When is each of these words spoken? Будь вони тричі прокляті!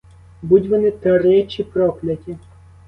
Будь 0.41 0.67
вони 0.69 0.91
тричі 0.91 1.63
прокляті! 1.63 2.37